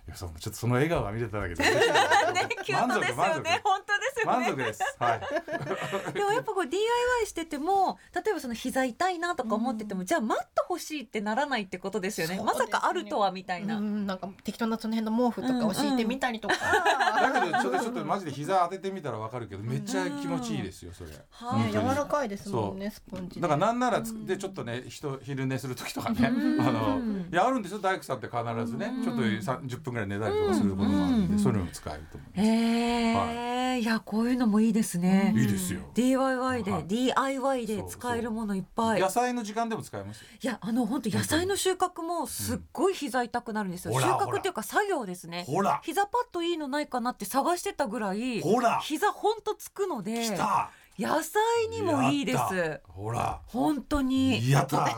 [0.08, 1.64] いやそうちょっとその笑顔が見れただけで。
[1.68, 4.46] ねキュートですよね本当ですよね。
[4.46, 4.84] 満足です。
[5.00, 5.22] はい。
[6.14, 12.38] でもやっぱこう DIY してても例えばその膝痛いなとか思ってても、じゃあマット欲しいってならないってことですよね。
[12.38, 21.12] そうまさかあるとはみたいな、うんなんか適当なその辺の毛布とかを敷いてみたりとか、だけどそれちょっとマジで膝当ててみたらわかるけどめっちゃ気持ちいいですよそれ。
[21.12, 21.90] ね本当に。
[21.90, 23.42] 柔らかいですもんねスポンジで。
[23.42, 26.62] だからなんならつでちょっとね人昼寝する時とかね、うん。
[26.62, 27.00] あの
[27.32, 29.04] いやあるんですよ大工さんって必ずね、うん。
[29.04, 32.42] ちょっと30分ぐらい寝たりとかすることもあるんで、うんそういうのも使えると思います。
[32.42, 35.82] へえ、い、やこういうのもいいですね、いいですよ。
[35.94, 36.84] DIY で、はい。
[36.88, 39.02] DIY で使えるものいっぱい。
[39.02, 40.28] 野菜の時間でも使えますよ。
[40.42, 45.46] いやあの本当野菜の収穫もすっごい膝痛くなるんですよ、収穫っていうか作業ですね。
[45.48, 45.82] ほら。
[45.84, 48.80] 膝パッドいいのないかなって探してたぐらいほら。
[48.80, 50.72] 膝ほんとつくので来た。
[50.98, 52.38] 野菜にもいいです。
[52.38, 52.92] た。
[52.92, 53.40] ほら。
[53.46, 54.50] 本当に。
[54.50, 54.98] やった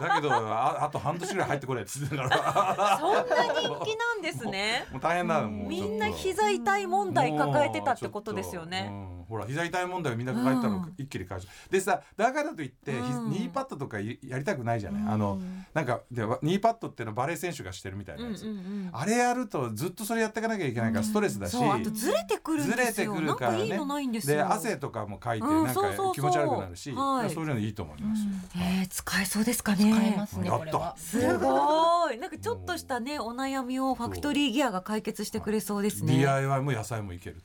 [0.00, 2.98] だけどああと半年ぐらい入ってこないって言ってたから。
[3.00, 3.22] そんな
[3.54, 4.86] 人気なんですね。
[4.92, 8.92] もう大変なのみんな膝痛い問題抱えてたってことですよね。
[9.28, 11.52] ほら膝痛い問題をみんな抱えてたのうん一気に解消。
[11.70, 15.38] でさだからといって、ニーパッドとかいやりたくないじゃない、あの
[15.74, 18.46] なんかでニーパッドっていうのはバレー選手がしてるみたいなやつ、
[18.92, 21.56] あれやるとずっとそれやっていかなきゃいけないからストレスだし、
[21.92, 22.86] ずれてくるんですよ。
[22.86, 23.58] ずれてくるからね。
[23.58, 24.36] なんかいいのないんですよ。
[24.36, 25.80] で汗とかもかいてうんなんか
[26.14, 27.30] 気持ち悪くなるし、はい。
[27.30, 28.22] そういうのいいと思います。
[28.22, 30.96] よ、えー、使えそうですか使えねますねやっこれは。
[30.96, 32.18] すごい。
[32.18, 36.16] なんかちょっとしたねお悩みをファクトリーギアが解決してくれそうですね。
[36.16, 37.36] DIY も野菜もいける。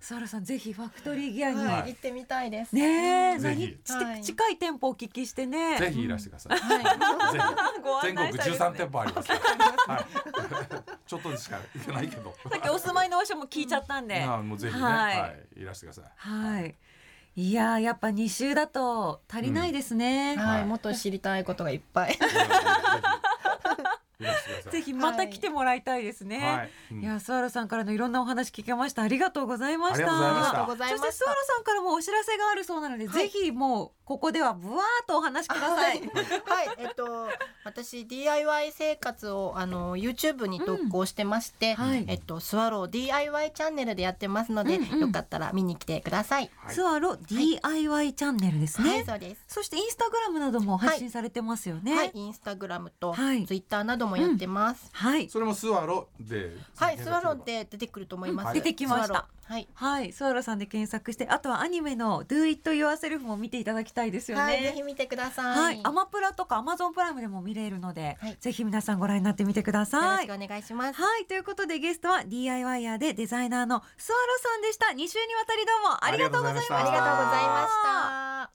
[0.00, 1.90] スワロさんぜひファクトリーギアに、はい。
[1.90, 2.72] 行ってみたいです。
[2.72, 3.38] ねえ。
[3.40, 3.76] ぜひ。
[3.88, 4.22] 何はい。
[4.22, 5.76] 近い店舗をお聞きしてね。
[5.78, 7.32] ぜひいらしてください、はい。
[7.32, 7.40] ぜ
[7.82, 8.06] ごひ。
[8.06, 9.40] 全国案内したいですね13店舗あります、はい、
[11.06, 12.34] ちょっとでしか行けないけど。
[12.50, 16.04] さっきお住まいの場所も聞いちゃったんで、あもうぜひね、ははいい、い、らしてください。
[16.16, 16.74] はい。
[17.38, 20.36] いやーやっぱ2週だと足りないですね。
[20.36, 20.64] はい。
[20.64, 22.18] もっと知りたいことがいっぱい
[24.70, 26.38] ぜひまた来てもらいたいですね。
[26.38, 27.02] はい、うん。
[27.02, 29.02] いやスワロさんからのいろんなお話聞けました。
[29.02, 30.06] ありがとうございました。
[30.06, 36.08] そしてスワロさんからもお知らせがあるそうなので、ぜひもうここではブワーっとお話しください、 はい、
[36.78, 37.28] えっと
[37.64, 42.04] 私 DIY 生活をあの YouTube に投稿してまして、はい。
[42.06, 45.00] えっとスワロー DIY チャンネルでやってますので、うんうん。
[45.00, 46.50] よかったら見に来てください。
[46.56, 46.74] はい。
[46.74, 49.44] スワロ DIY チャンネルですね、はい、そうです。
[49.48, 51.96] そしてインスタグラムなども配信されてますよね。
[51.96, 53.44] はい、インスタグラムとはい。
[53.44, 54.88] ツイッターなどもやってます。
[54.92, 58.48] はいそれもスワロではい、スワローで出てくると思います。
[58.48, 59.26] うん出てきました。
[59.44, 59.68] はい。
[59.74, 65.60] はい、スワロさんで検索してあとはアニメの Do It Yourself も見ていただきたいですよね、はい、ぜひ見てください。
[65.60, 70.26] はい、アマプラとかアマゾンプライムでも見れるので、はいぜひ皆さんご覧になってみてくだよろさい。
[70.26, 71.00] しくお願いします。
[71.00, 74.86] はい、ということでゲストは DIYer でデザイナーのスワロさんでした。
[74.86, 76.78] 2週にわたりどうもありがとうございました。
[76.78, 78.50] ありがとうございました。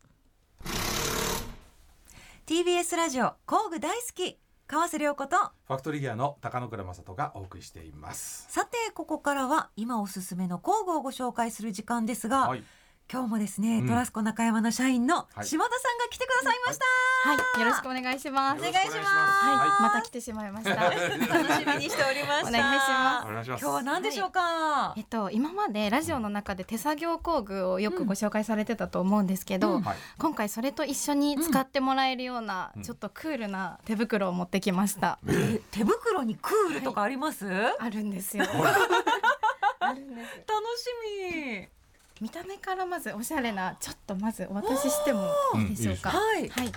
[2.46, 4.38] TBS ラジオ工具大好き
[4.72, 5.36] 川瀬良子と
[5.68, 8.46] ファクトリーギアの高野倉正人がお送りしています。
[8.48, 12.64] さてここからは今おすすめの工具をご紹介する時間ですが、はい
[13.12, 16.86] 今日もですね、うんトラスコ中山の社員のはい島田さんが来てくださいました。
[17.30, 18.60] はい、よろしくお願いします。
[18.60, 20.76] お願いしますはい、また来てしまいました。
[20.90, 22.48] 楽しみにしておりました。
[22.48, 24.94] お願いしますお願いします今日は何でしょうか？
[24.96, 35.20] えっと、今までラジオの中で手作業工具をよくご紹介されてたと思うんですけど、うんはい今回それと一緒に使ってもらえるような、うんちょっとクールな手袋を持ってきました。
[35.28, 37.46] え手袋にクールとかあります？
[37.78, 38.46] あるんですよ。
[39.80, 40.38] あるんです。
[40.48, 40.88] 楽し
[41.26, 41.81] み。
[42.22, 46.12] 見た目からまずおしゃれな、ちょっとまずお渡ししてもいいでしょうか？
[46.12, 46.48] はい。
[46.50, 46.72] はい。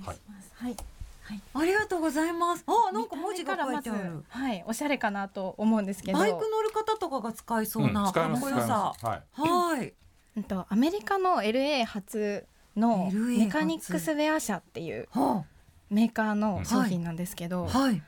[0.00, 0.52] お願いします。
[0.54, 0.76] はい。
[1.54, 2.64] ありがとうございます。
[2.66, 4.20] あ、なんか文字が書いてあ見た目からるま。
[4.20, 6.18] ずはい、おしゃれかなと思うんですけど。
[6.18, 8.92] バイク乗る方とかが使いそうなかっ使いますこよさ。
[9.02, 9.94] はいはい。
[10.36, 15.44] うんとアメリカの LA 発のメカニックスウェア社っていうは
[15.90, 18.02] メーカーの商品なんですけど、あ、はい。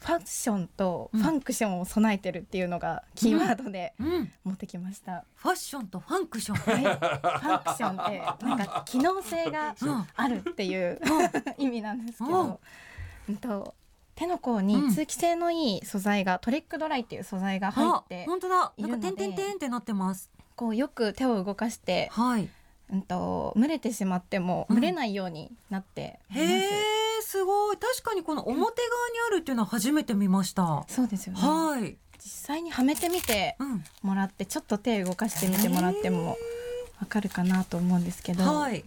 [0.00, 4.32] ファッションとうんファンクションを備えてるっていうのがキーワードでうん。
[4.44, 5.24] 持ってきました。
[5.36, 6.56] ファッションとファンクション。
[6.56, 11.00] はい、ファンクションってなんか機能性がうんあるっていう
[11.58, 12.60] 意味なんですけうんど、
[13.28, 13.74] うんと
[14.14, 18.72] 手の甲に通気性のいい素材がトリックドライっていう素材が入あっ、て本当だ。
[18.76, 20.30] いるのでなんか点々点ってなってます。
[20.56, 22.48] こうよく手を動かして、はい。
[22.92, 26.40] うんと蒸れてしまってもうん蒸れないようになっています。
[26.40, 27.76] へえ、すごい。
[27.76, 28.74] 確かにこの表側に
[29.28, 30.84] あるっていうのは初めて見ました。
[30.88, 31.40] そうですよね。
[31.40, 31.96] はい。
[32.22, 33.84] 実際にはめてみてうん。
[34.02, 36.36] もらってちょっと手動かしてみてもらっても
[37.00, 38.84] わかるかなと思うんですけど、はい。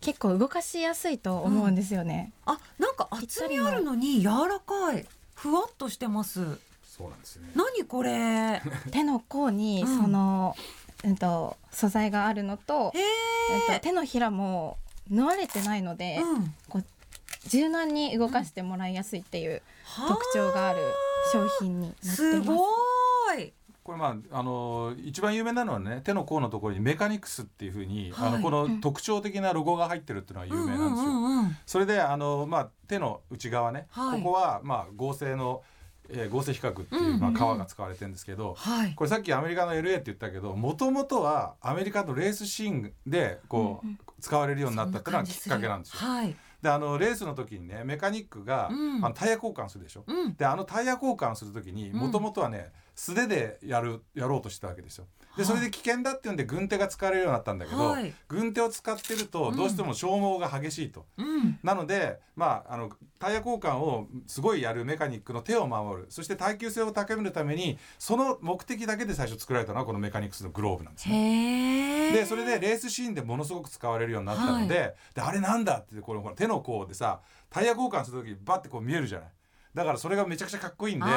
[0.00, 2.32] 結構動かしやすいと思うんですよね。
[2.46, 5.06] あ、なんか厚みあるのに柔らかい。
[5.34, 6.58] ふわっとしてます。
[6.84, 8.10] そうなんですね何これ。
[8.12, 10.54] へ 手の甲にうんその、
[11.04, 13.00] うん、と素材があるのと,、うん、
[13.72, 13.80] えと。
[13.80, 14.78] 手のひらも
[15.10, 16.18] 縫われてないので、
[16.72, 16.84] うん。
[17.48, 19.62] 柔軟に動かしてもらいやすいっていう
[20.08, 20.78] 特徴がある
[21.32, 22.16] 商品になってます。
[22.16, 22.66] すご
[23.38, 23.52] い。
[23.82, 31.60] これまああの一番有名なのはね手の甲のところにメカニクスっていうふうに、あはいのこの特徴的なロゴが入ってるっていうのは有名なんですよ。
[31.66, 35.62] それであのまあ手の内側ね、はいここはまあ合成の、
[36.12, 38.94] えー合成比較っていう、まあ、うんうん革が使われてるんですけど、はい。
[38.94, 46.06] これさっきアメリカの LA って言ったけどもともとはアメリカのレースシーンでこう、うんうん使われるようになったっていうのはきっかけなんですよ。
[46.06, 46.36] はい。
[46.60, 50.04] であのレースの時にねメカニックが、うんあのタイヤ交換するでしょ。
[50.06, 55.06] うんであのタイヤ交換する時にうんもともとはね素手でやるやろうとしてたわけですよ。
[55.36, 58.12] でそれで危険だっていうんで軍手が使われるようになったんだけど、はい。
[58.28, 59.56] 軍手を使ってるとうん。
[59.56, 61.06] どうしても消耗が激しいと。
[61.18, 61.58] うん。
[61.62, 66.06] なので、まあ、あのタイヤ交換をすごいやるメカニックの手を守る。
[66.10, 72.12] そして耐久性を高めるためにその目的だけで最初作られたのはこのメカニクスのグローブなんですね。
[72.12, 79.28] でそれでレースシーンでものすごく使われるようになったので,、であれなんだってこれほら手の甲でさタイヤ交換する時バッてこう見えるじゃない
[79.74, 81.12] だからそれがめちゃくちゃかっこいいんでみん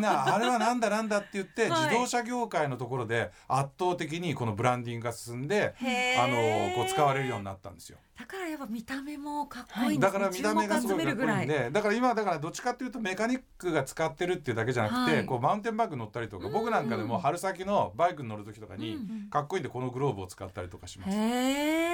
[0.00, 1.80] なあれはなんだなんだって言って、はい。
[1.86, 5.74] 自動車業界のところで圧倒的にこのブランディングが進んで、
[6.18, 7.98] あのこう使われるようになったんですよ。
[8.18, 10.18] だからやっぱ見た目もかっこいいんですね。
[10.18, 11.46] だから見た目がすごいかっこいい。
[11.46, 15.24] ん注目集めるぐらでだから今だからどっちかっていうとメカニックが使ってるっていうだけじゃなくて、はい。
[15.24, 19.30] こうマウンテンバイク乗ったりとか、僕なんかでも春先のバイクに乗る時とかに、うん。
[19.30, 21.10] かっこいいんでこのグローブを使ったりとかします。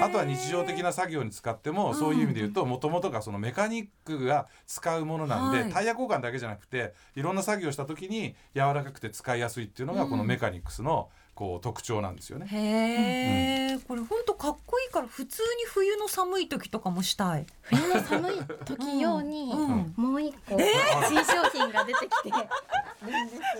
[0.02, 1.94] あとは日常的な作業に使っても、うん。
[1.94, 5.72] そういう意味で言うともともとがそのメカニックが使うものなんで、はい。
[5.72, 10.10] タイヤ交換だけじゃなくていろんな作業をした時に柔らかくて使いやすいっていうのがうん。
[10.10, 12.46] このメカニクスのこう特徴なんですよね。
[12.46, 17.46] へえ、これ本当かっこいいから普通に冬の寒い時とかもしたい。
[17.62, 22.30] 冬の寒い時用にうんうんもう一個新商品が出てきて。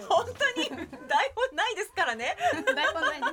[0.09, 2.37] 本当に台本ないですからね。
[2.53, 3.27] 台本ないで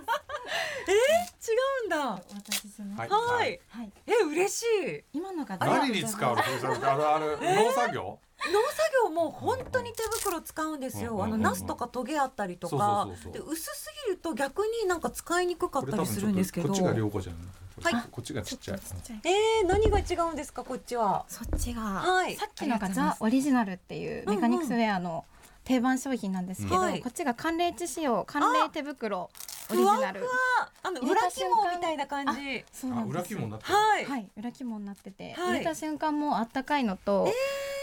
[1.41, 1.51] す。
[1.51, 2.13] 違うんだ。
[2.13, 2.99] お渡しします。
[2.99, 3.59] はいはい。
[3.69, 3.91] はい。
[4.07, 5.03] え嬉しい。
[5.13, 8.19] 今のが何に使うのあのあれ農作業？
[8.51, 11.23] 農作業も本当に手袋使うんですよ。
[11.23, 16.69] あのナスとかトゲあったりとかで薄すぎると逆になんか使いにくかったりするんですけど。
[16.69, 17.35] こっちが良子じゃん。
[17.83, 18.79] はいこっちがちっちゃい。
[19.23, 21.25] えー、何が違うんですかこっちは？
[21.27, 25.25] そっちが、はいさっきのがザ・オリジナルっていうメカニクスウェアの
[25.63, 29.29] 定番商品なんですけど、こっちが寒冷地仕様寒冷手袋
[29.69, 32.31] オリジナルふわふわあの裏肝みたいな感じ。
[32.31, 32.35] あ
[32.71, 33.73] そうなんです裏肝になってる。
[33.73, 34.05] はい。
[34.05, 37.27] はい裏肝になってて、はい入れた瞬間もあったかいのと、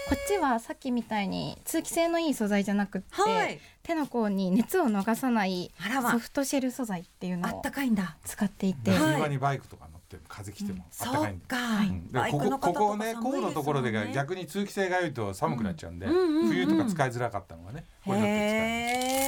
[0.09, 3.59] こっちはさっきみたいに通気性のいい素材じゃなくって、はい。
[3.83, 8.17] 手の甲に熱を逃さないあらまソフトシェル素材っていうのをあったかいんだ。
[8.25, 11.11] 使っていて、はいバイクとか乗って風来てもあったそ
[11.47, 12.19] かいんで。
[12.19, 12.23] うん。
[12.23, 16.47] でここここねここのところで逆逆に通気性が良いと寒くなっちゃうんで、うんうんうんうん。
[16.47, 18.35] 冬とか使いづらかったのがねこれだってへ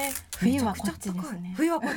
[0.08, 0.10] え。
[0.39, 1.54] 冬はこっちですね。
[1.56, 1.91] 冬はこっ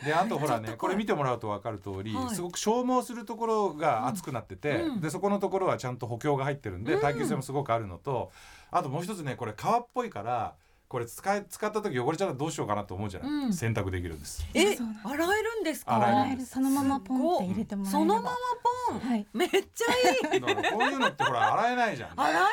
[0.00, 0.06] ち。
[0.06, 2.34] であとほらねこれ見てもらうと分かる通り、はい。
[2.34, 5.00] すごく消耗するところが熱くなってて、うん。
[5.00, 7.00] でそこのところはちゃんと補強が入ってるんでうん。
[7.00, 8.32] 耐久性もすごくあるのと、
[8.70, 10.54] あともう一つねこれ革っぽいから
[10.92, 14.46] これ使い使った時汚れちゃったらどうしようかなと思うじゃない、うん洗濯できるんです。
[14.52, 15.96] え洗えるんですか？
[15.96, 18.30] 洗える洗えるそのままポンって入れてもらえればそのまま
[18.90, 19.00] ポン？
[19.00, 19.58] はいめっちゃ
[20.34, 20.40] いい。
[20.40, 20.46] こ
[20.80, 22.10] ういうのってほら洗えないじゃん。
[22.20, 22.44] 洗えない。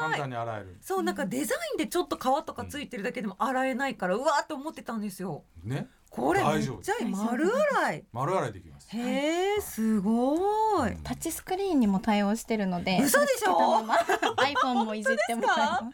[0.00, 0.76] 簡単に洗える。
[0.82, 5.44] そうなんかデザインでちょっと皮とかついてるだけでも洗えないからうわーって思ってたんですよ。
[5.64, 7.46] ねこれめっ大丈夫ちゃいい丸
[7.80, 8.04] 洗い。
[8.12, 8.88] 丸洗いできます。
[8.96, 10.96] へえすごい。
[11.02, 13.84] タッチスクリーンにも対応してるので嘘でしょ？
[14.36, 15.84] iPhone もいじってもらいます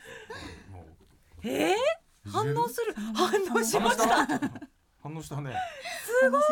[1.45, 2.95] えー、反応する？
[3.15, 3.97] 反応しまし。
[3.97, 4.41] たた。
[5.03, 5.55] 反応したね。
[6.23, 6.43] すごい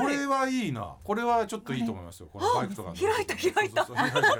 [0.00, 0.96] これはいいな。
[1.04, 2.28] これはちょっといいと思いますよ。
[2.32, 2.96] このバイクとかの。
[2.96, 4.38] 開いた開いた開 いた開いたは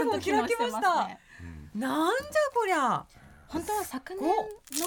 [0.00, 1.18] いもう開きました。
[1.42, 3.04] うんなんじゃこりゃ。
[3.48, 4.22] 本当は昨年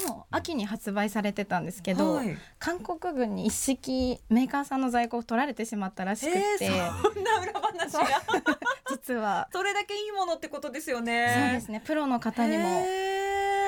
[0.08, 8.22] の秋に発売されてたんですけど、はい韓国軍に一式メーカーさんの在庫を取られてしまったらしくて、えー、そんな裏話が。
[8.90, 11.52] 実はそれだけいいものってことですよそうね。
[11.56, 12.86] ですねプロの方にも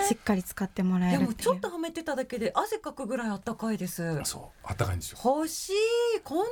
[0.07, 1.27] しっかり使ってもらえるっていう。
[1.27, 4.21] もうちょっとはめてただけで汗かくぐらいあったかいです。
[4.23, 5.17] そう、あったかいんですよ。
[5.23, 5.73] 欲しい。
[6.23, 6.45] こんない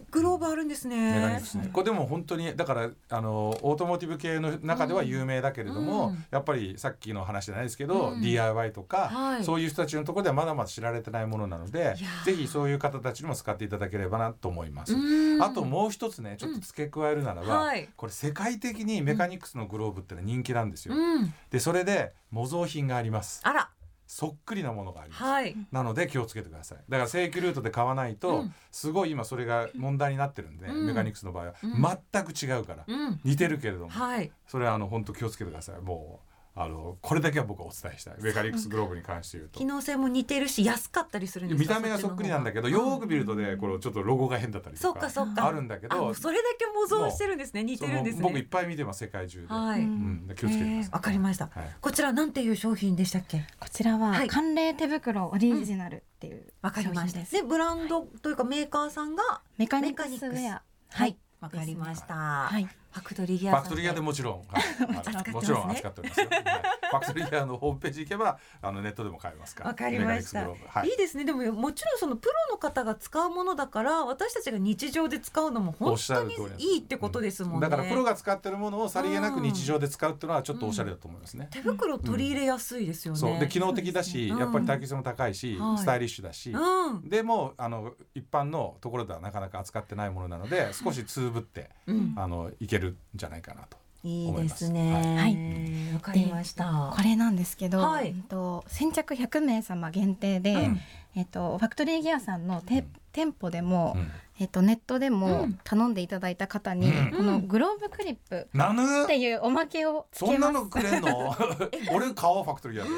[0.00, 1.38] いグローブあるんですね。
[1.38, 1.70] ですね。
[1.72, 6.24] これでも本当にだからあのオートモーティブ系の中では有名だけれども、うん。
[6.30, 8.20] やっぱりさっきの話じゃないですけど、うん。
[8.20, 9.44] DIY とか、はい。
[9.44, 14.94] そういう人たちのところではまだまだ知られてないものなのでぜひそういう方たちにも使っていただければなと思います。
[14.94, 15.42] うん。
[15.42, 17.88] あともう一つねちょっと付け加えるならば、はい。
[17.96, 20.94] これ世界的にメカニクスのグローブってのは人気なんですよ。
[20.94, 21.34] うん。
[21.50, 23.40] でそれで模造品があります。
[23.44, 23.70] あら。
[24.06, 25.22] そっくりなものがあります。
[25.22, 25.54] はい。
[25.70, 26.78] なので気をつけてください。
[26.88, 28.54] だから正規ルートで買わないと、うん。
[28.72, 30.86] すごい今それが問題になってるんで、うん。
[30.86, 31.98] メカニクスの場合は、うん。
[32.12, 33.20] 全く違うから、うん。
[33.22, 34.32] 似てるけれども、はい。
[34.46, 35.80] それはあの本当気をつけてください。
[35.82, 36.27] もう
[36.60, 38.14] あのこれだけは僕はお伝えしたい。
[38.20, 39.58] メカニクスグローブに関して言うと。
[39.60, 39.64] 機。
[39.64, 45.46] 能性も似てるし安かったりするんですか見た目がそっくりなんだけど、よーく見るとね、これちょっとロゴが変だったりそとかっかそっか。
[45.46, 47.62] あるんだけどそれだけ模造してるんですね。
[47.62, 49.46] 似てるんですその僕いっねぱい見てます世界中で。
[49.46, 50.26] はい、うん。
[50.28, 50.76] うん、気をつけてください。
[50.78, 51.46] えーわかりました。
[51.46, 51.76] はい。
[51.80, 53.46] こちらなんていう商品でしたっけ？
[53.60, 54.28] こちらははい。
[54.28, 57.20] 寒冷手袋オリジナルっていうわかりました。
[57.20, 57.32] です。
[57.32, 60.62] でブランドというかメーカーさんがメカニクスウェア。
[60.90, 61.16] はい。
[61.40, 62.14] わかりました。
[62.14, 64.62] はいファクトリーギフアさんァクトリーギアでもちろん、はい。
[64.98, 65.32] 扱ってますね。
[65.32, 66.28] もちろん扱っておりますよ。
[66.28, 69.70] はい、ファクトリーギアのホームページ行けばあのネットでも買えますから。
[69.70, 70.48] わかりました。
[70.48, 70.88] はい。
[70.88, 71.24] いいですね。
[71.24, 81.48] でももちろんそのプロの方が使うものだから私たちが日常で使うのもお本当にいいってことですもんね、だからプロが使ってるものをさりげなく日常で使うっていうのはちょっとおしゃれだと思いますね。
[81.50, 83.38] 手袋取り入れやすいですよね、そう。
[83.38, 84.38] で機能的だし、うん。
[84.38, 85.78] やっぱり耐久性も高いし、はい。
[85.78, 87.08] スタイリッシュだし、うん。
[87.08, 92.14] でもあの一般のところではなかなか扱ってないものなので少しつぶってうん。
[92.16, 93.76] あのいけるんじゃないかなと。
[94.04, 94.92] いいですね。
[95.18, 95.94] はい。
[95.94, 96.92] わかりました。
[96.94, 98.10] これなんですけど、はい。
[98.10, 100.80] うんと先着100名様限定で、うん
[101.18, 104.10] えっとファクトリーギアさんのて、店舗でも、うん。
[104.40, 105.58] えっとネットでうもん。
[105.64, 107.10] 頼んでいただいた方に、うん。
[107.16, 110.50] このグローブクリップっていうおまけをつそけます。
[110.52, 111.34] んなのくれんの？
[111.92, 112.88] 俺買おうファクトリーギ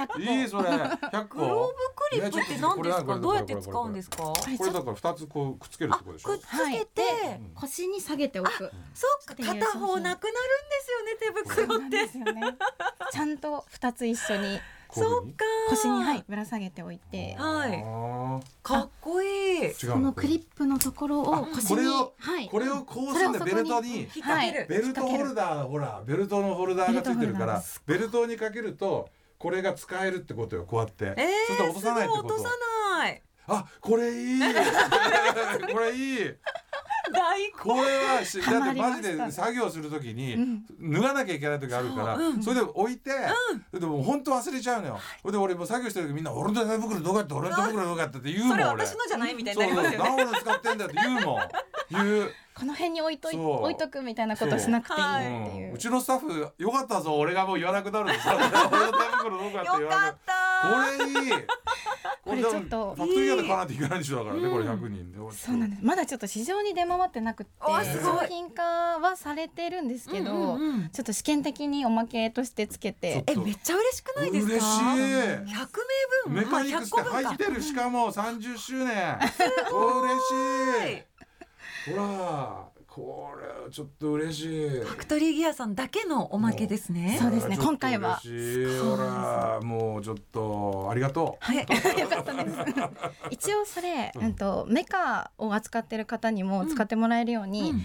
[0.00, 0.24] アで。
[0.40, 0.70] いいそれ。
[0.70, 1.38] 100個。
[1.40, 3.18] グローブクリップって何ですか？
[3.18, 4.16] どうやって使うんですか？
[4.22, 6.28] これだから2つこうくっつけるってことでしょ？
[6.30, 7.50] くっつけて、はいうん。
[7.54, 8.50] 腰に下げておく。
[8.94, 12.06] そっか片方なくなるんですよね手袋って。
[12.06, 12.56] ですよね。
[13.12, 14.58] ちゃんと二つ一緒に
[14.92, 18.42] そうか腰にはいぶら下げておいて、はい。
[18.62, 19.74] かっこいい。
[19.74, 22.48] このクリップのところあを腰にこれをはい。
[22.48, 23.38] これをこうするんだ。
[23.38, 23.98] それをそこにベルトに。
[24.00, 32.28] 引っ掛ける、ベルトホルダーほらベルトのホルダーがついてるからベルトにかけるとこれが使えるってことよこうやって、えー、そ落とさないってこと。
[32.28, 32.56] すごい落とさ
[32.98, 33.22] ない。
[33.48, 34.40] あこれいい。
[35.72, 36.18] これいい。
[36.22, 36.91] 大
[37.62, 40.64] これはしだハってマジで作業するときにうん。
[40.92, 43.10] 脱がなきゃいけない時あるからそれで置いて
[43.70, 45.00] それでもう本当忘れちゃうのよ。
[45.20, 50.16] それで俺もう作業してる時みんな「俺の手袋どこやって俺の手袋どこやって」って言うもそれん俺私のじゃないみたいにそうそうなりますよね。
[50.22, 51.42] 何俺使ってんだよって言うもん
[52.54, 55.72] この辺に置いとい置いとくみたいなことしなくていいっていう。
[55.72, 55.74] う。
[55.74, 55.78] ん。
[55.78, 58.34] ちのスタッフよかったぞ俺がもう言わなくなるんですよ。
[58.38, 58.50] こやって
[59.72, 61.32] 言よわなくかったこれいい。
[62.24, 65.18] これちょっとファクトリーで買わないといけないんでしょだからねこれうん100人で。
[65.36, 65.82] そうなんです。
[65.82, 70.90] まだちょっと市場に出回ってなくて商品化はされてるんですけど、うんうんうん。
[70.90, 73.24] ちょっと試験的におまけとしてつけて。
[73.26, 74.52] えめっちゃ嬉しくないですか？
[74.52, 74.82] 嬉しい。
[74.82, 76.34] 100名分。
[76.34, 77.28] メカニクスってまあ100個分か。
[77.28, 79.18] 入ってるしかも30周年。
[79.18, 81.11] 嬉しい
[81.90, 84.68] ほらこれちょっと嬉しい。
[84.68, 87.16] ファクトリーギアさんだけのおまけですね。
[87.18, 87.56] そうですね。
[87.56, 88.78] 今回は嬉しい。
[88.80, 91.44] ほらもうちょっとありがとう。
[91.44, 91.56] はい。
[91.98, 92.56] よかったです。
[93.30, 94.24] 一応それ、うん。
[94.24, 97.82] うんとメカを扱ってる方にも使ってもらえるように、うん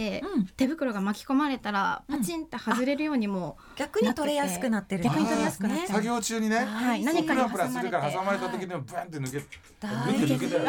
[0.00, 0.46] うん。
[0.46, 2.18] 手袋が巻き込まれたらうん。
[2.18, 5.04] パチンって外れるようにも、逆に取れやすくなってる。
[5.04, 9.44] 逆に取れやすくなってる作業中にねはい何かにプラプラするから挟まれたはい時にもブンって抜け
[9.80, 10.60] 大抜け抜けた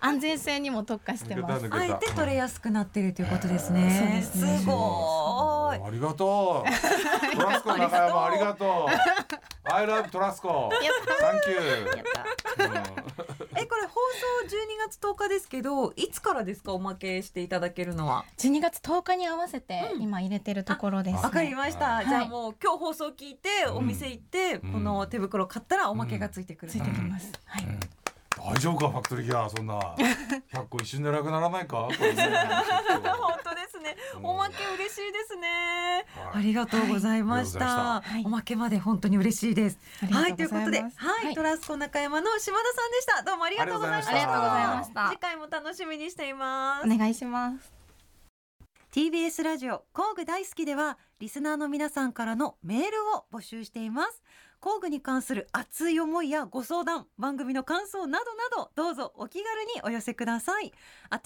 [0.00, 1.66] 安全性にも特化してます。
[1.70, 4.22] あえて取れやすくなってるということですね。
[4.30, 5.88] すごーい。
[5.88, 6.68] ありがとう。
[7.36, 9.70] トラスコの中山ありがとう。
[9.72, 10.70] I love トラスコ。
[10.82, 10.94] やっ
[11.34, 12.02] Thank you
[12.94, 13.03] た
[14.14, 16.72] 12月10日ですけどいつからですか？
[16.72, 18.24] おまけしていただけるのは。
[18.38, 21.22] 12月10日に合わせてうん今入れてるところです、ね。
[21.22, 21.86] わかりました。
[21.86, 26.72] はいじゃあもう今日放送聞いてうんお店行ってうんこの手袋買ったらおまけがついてくる。
[26.72, 27.32] ついてきます。
[27.46, 27.64] はい。
[28.44, 29.74] うん大丈夫かファクトリーギアそんな
[30.52, 31.88] 100個一瞬でなくならないか？
[31.88, 33.96] 本当ですね。
[34.16, 36.04] うんおまけ嬉しいですね。
[36.16, 37.96] はいありがとうございましはいた。
[37.96, 39.78] ありがとうございましたおまけまで本当に嬉しいです。
[40.10, 40.82] はい、ということで。
[40.82, 43.22] はい、トラスコ中山の島田さんでした。
[43.22, 44.10] どうもありがとうございました。
[44.10, 46.86] ありがとうございました次回も楽しみにしています。
[46.86, 47.72] お願いします。
[48.92, 54.22] TBS ラジオ工具大好きではリスナーの皆さんからのメールを募集しています
[54.64, 60.72] 工具に関する熱い思いやご相談番組の感想などなどどうぞお気軽にお寄せください。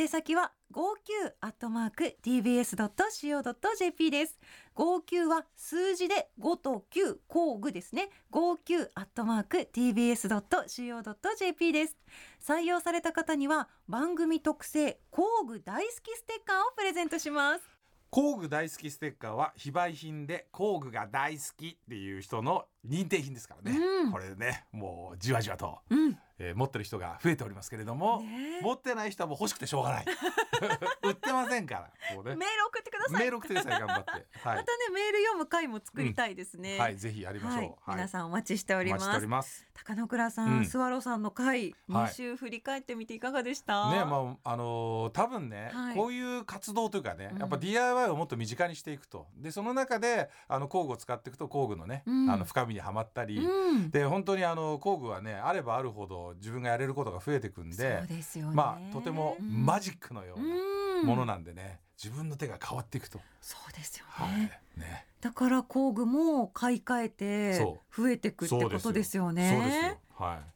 [0.01, 4.41] 宛先は59アットマーク tbs.co.jp です。
[4.75, 8.09] 59は数字で5と9工具ですね。
[8.33, 11.97] 59アットマーク tbs.co.jp です。
[12.45, 17.78] 採用された方には番組特製工具大好きステッカーをプレゼントします。
[18.11, 24.13] 工具大好きステッカーは非売品で工具が大好きっていう人の認定品ですからね、うん。
[24.13, 28.63] これねもうじわじわと、うんえー持ってる人が増えておりますけれども、ねえ。
[28.63, 30.05] 持ってない人はもう欲しくてしょうがない。
[31.03, 31.81] 売ってませんから。
[31.83, 31.91] ね。
[32.25, 33.21] メール送ってください。
[33.21, 34.11] メール送ってください頑張って。
[34.11, 39.67] はまたねメール読む回も作りたいですね、い、はい、ぜひやりましょう、はい、皆さんお待ちしております。
[39.75, 40.65] 高野倉さん、うん。
[40.65, 41.75] スワローさんの回はい。
[41.89, 45.97] 2週振り返ってみていかがでした、ねまああのー多分ね、はい。
[45.97, 47.39] こういう活動というかね、うん。
[47.39, 49.27] やっぱ DIY をもっと身近にしていくと。
[49.37, 52.31] でその中であの工具を使っていくと工具のね、うん。
[52.31, 58.55] あの深みにはまったり、うん、で本当にあの工具はねあればあるほど自分がやれることが増えていくんでそうですよね。
[58.55, 59.67] まあとてもうん。
[59.67, 60.55] マジックのような
[61.01, 65.07] うんものなんでね、自分の手が変わっていくと、そうですよね、はいね。
[65.21, 69.99] だから工具も買い替えてそ増えてくってことですよね。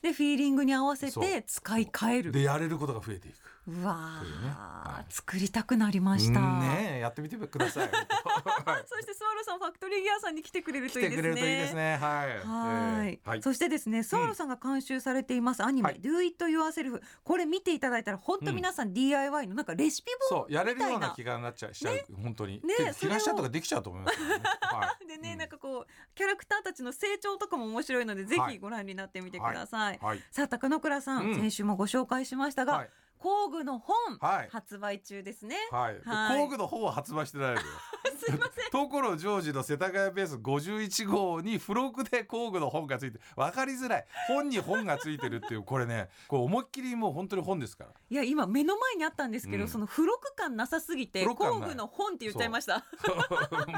[0.02, 2.30] でフィーリングに合わせて使い替える。
[2.30, 3.36] いでやれることが増えていく。
[3.68, 4.48] うわというね。
[4.48, 5.04] ー、はい。
[5.08, 6.40] 作りたくなりました。
[6.40, 7.88] うんねえやってみてください。
[7.88, 7.90] は
[8.80, 11.22] いそしてスワローさんファクトリーギアさんに来てくれる来といいですね。
[11.22, 11.96] てくれるといいですね。
[12.00, 12.28] はい。
[12.28, 13.42] はい、えーはい。
[13.42, 24.11] そしてですね、スワローさんが監修されていますアニメ、はい Do It Yourself これ見ていただいたら本当皆さん DIY のなんかレシピ本そうやれるような気がなっちゃうしちゃう、本当に、ね東ちゃんとかできちゃうと思います
[24.60, 25.06] はい。
[25.06, 25.38] でね、うん。
[25.38, 29.98] なんかこうキャラクターたちの成長とかも面白いのでぜひご覧になってみてください。
[30.02, 30.20] はい。
[30.30, 31.34] さあ高野倉さん、うん。
[31.36, 32.90] 先週もご紹介しましたが、はい
[33.22, 34.48] 工具の本、はい。
[34.50, 35.54] 発売中ですね。
[35.70, 36.38] はい、はい。
[36.38, 37.60] 工具の方は発売してないのよ。
[38.18, 38.70] すいません。
[38.70, 44.06] 所ジョージの世田谷ベース51号に付録で工具の本がついて分かりづらい。
[44.26, 47.90] 本に本がついてるっていうこれねこれ思いっきりもう本当に本ですから。
[48.10, 49.68] いや今目の前にあったんですけど、うん。
[49.68, 51.60] その付録感なさすぎて付録感ない。
[51.60, 52.84] 工具の本って言っちゃいました。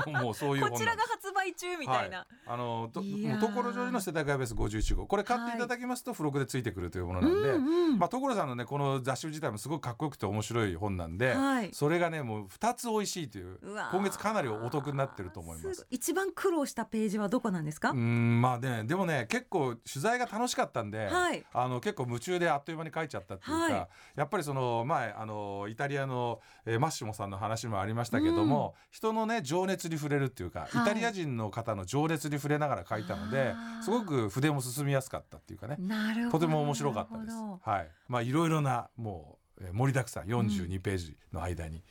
[0.07, 0.25] もう。
[0.25, 2.19] もうそういう本こちらが発売中みたいな。
[2.19, 3.41] はい、あのといやー。
[3.41, 5.07] 所ジョージの世田谷ベース51号。
[5.07, 11.71] これ買っていただきますと付録でついてくるというものなんで、まあ所さんのねこの雑誌自体もすごくかっこよくて面白い本なんで、はい。
[11.73, 13.59] それがねもう2つ美味しいという
[13.93, 15.83] 今月かなりお得になってると思います。
[15.83, 15.87] ご。
[15.91, 21.45] 一番苦労したページはどこなんですか、うんまあねでもね結構取材が楽しかったんで、はい。
[21.53, 23.89] あの結構夢中であっという間に書いちゃったっていうか、はい。
[24.17, 30.69] やっぱりその前あのイタリアの、えーマッシモさんの話もありましたけども、人のね情熱に触れるっていうか、はい。
[30.83, 35.77] イタリア人の方の情熱に触れながら書いたのですごく筆も進みやすかったっていうかね。
[35.79, 36.39] なるほど。
[36.39, 37.37] とても面白かったです。
[37.63, 41.83] はい、まあいろいろなもう、えー盛りだくさん42ページの間に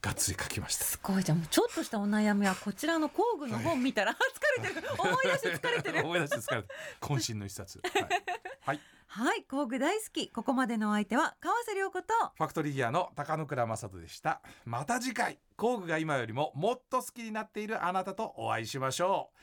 [0.00, 0.84] がっつり書きました。
[0.84, 4.12] すごいじゃんもうちょっとしたお悩みはこちらの工具の本見たら、
[4.58, 7.80] 疲れてる思い出して疲れてる思い出して疲れてる渾身の一冊。
[7.82, 8.02] はい、
[8.60, 8.80] はい
[9.12, 14.40] はい工具大好きここまでのお相手は川瀬良子とファクトリーギアの高野倉正人でした。
[14.64, 19.36] また次回、工具が今よりももっと好きになっているあなたとお会いしましょう。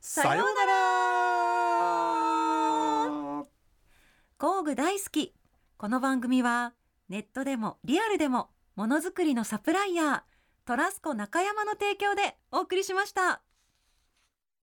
[0.00, 0.70] さようなら。
[4.38, 5.34] 工具大好き
[5.80, 6.74] この番組は
[7.08, 10.20] ネットでもリアルでもものづくりのサプライヤー
[10.66, 13.40] トラスコ中山の提供でお送りしました。